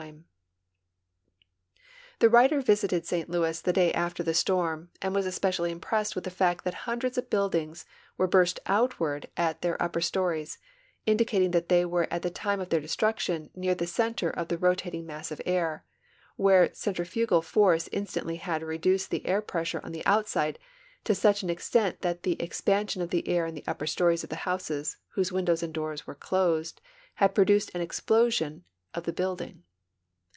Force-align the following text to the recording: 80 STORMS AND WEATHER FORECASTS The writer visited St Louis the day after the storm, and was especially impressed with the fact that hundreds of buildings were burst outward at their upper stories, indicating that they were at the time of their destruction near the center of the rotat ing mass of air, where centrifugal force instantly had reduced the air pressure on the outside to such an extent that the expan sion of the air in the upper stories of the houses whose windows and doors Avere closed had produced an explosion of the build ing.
80 0.01 0.07
STORMS 0.09 0.17
AND 0.17 0.23
WEATHER 0.23 2.21
FORECASTS 2.21 2.21
The 2.21 2.29
writer 2.29 2.61
visited 2.65 3.05
St 3.05 3.29
Louis 3.29 3.61
the 3.61 3.71
day 3.73 3.93
after 3.93 4.23
the 4.23 4.33
storm, 4.33 4.89
and 4.99 5.13
was 5.13 5.27
especially 5.27 5.69
impressed 5.71 6.15
with 6.15 6.23
the 6.23 6.31
fact 6.31 6.63
that 6.65 6.73
hundreds 6.73 7.19
of 7.19 7.29
buildings 7.29 7.85
were 8.17 8.25
burst 8.25 8.59
outward 8.65 9.27
at 9.37 9.61
their 9.61 9.79
upper 9.81 10.01
stories, 10.01 10.57
indicating 11.05 11.51
that 11.51 11.69
they 11.69 11.85
were 11.85 12.07
at 12.11 12.23
the 12.23 12.31
time 12.31 12.59
of 12.59 12.69
their 12.69 12.79
destruction 12.79 13.51
near 13.53 13.75
the 13.75 13.85
center 13.85 14.31
of 14.31 14.47
the 14.47 14.57
rotat 14.57 14.95
ing 14.95 15.05
mass 15.05 15.29
of 15.29 15.39
air, 15.45 15.85
where 16.35 16.73
centrifugal 16.73 17.43
force 17.43 17.87
instantly 17.91 18.37
had 18.37 18.63
reduced 18.63 19.11
the 19.11 19.25
air 19.27 19.41
pressure 19.41 19.81
on 19.83 19.91
the 19.91 20.05
outside 20.07 20.57
to 21.03 21.13
such 21.13 21.43
an 21.43 21.49
extent 21.51 22.01
that 22.01 22.23
the 22.23 22.35
expan 22.37 22.89
sion 22.89 23.03
of 23.03 23.11
the 23.11 23.27
air 23.27 23.45
in 23.45 23.53
the 23.53 23.63
upper 23.67 23.85
stories 23.85 24.23
of 24.23 24.31
the 24.31 24.37
houses 24.47 24.97
whose 25.09 25.31
windows 25.31 25.61
and 25.61 25.75
doors 25.75 26.01
Avere 26.03 26.19
closed 26.19 26.81
had 27.15 27.35
produced 27.35 27.69
an 27.75 27.81
explosion 27.81 28.63
of 28.95 29.03
the 29.03 29.13
build 29.13 29.39
ing. 29.41 29.61